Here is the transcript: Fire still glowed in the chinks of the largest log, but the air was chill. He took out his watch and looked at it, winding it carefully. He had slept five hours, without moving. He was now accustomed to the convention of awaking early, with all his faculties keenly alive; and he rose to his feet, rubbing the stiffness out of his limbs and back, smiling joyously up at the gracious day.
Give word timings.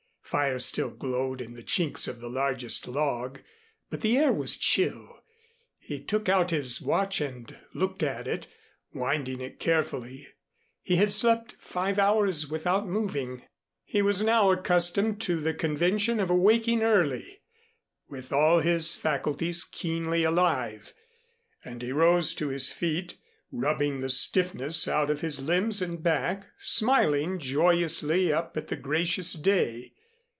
Fire 0.31 0.59
still 0.59 0.91
glowed 0.91 1.41
in 1.41 1.55
the 1.55 1.61
chinks 1.63 2.07
of 2.07 2.21
the 2.21 2.29
largest 2.29 2.87
log, 2.87 3.41
but 3.89 3.99
the 3.99 4.17
air 4.17 4.31
was 4.31 4.55
chill. 4.55 5.19
He 5.77 5.99
took 6.01 6.29
out 6.29 6.51
his 6.51 6.79
watch 6.81 7.19
and 7.19 7.53
looked 7.73 8.01
at 8.01 8.29
it, 8.29 8.47
winding 8.93 9.41
it 9.41 9.59
carefully. 9.59 10.29
He 10.81 10.95
had 10.95 11.11
slept 11.11 11.55
five 11.59 11.99
hours, 11.99 12.47
without 12.49 12.87
moving. 12.87 13.41
He 13.83 14.01
was 14.01 14.21
now 14.21 14.51
accustomed 14.51 15.19
to 15.23 15.41
the 15.41 15.53
convention 15.53 16.21
of 16.21 16.29
awaking 16.29 16.81
early, 16.81 17.41
with 18.07 18.31
all 18.31 18.61
his 18.61 18.95
faculties 18.95 19.65
keenly 19.65 20.23
alive; 20.23 20.93
and 21.65 21.81
he 21.81 21.91
rose 21.91 22.33
to 22.35 22.47
his 22.47 22.71
feet, 22.71 23.17
rubbing 23.51 23.99
the 23.99 24.09
stiffness 24.09 24.87
out 24.87 25.09
of 25.09 25.19
his 25.19 25.41
limbs 25.41 25.81
and 25.81 26.01
back, 26.01 26.47
smiling 26.57 27.37
joyously 27.37 28.31
up 28.31 28.55
at 28.55 28.69
the 28.69 28.77
gracious 28.77 29.33
day. 29.33 29.91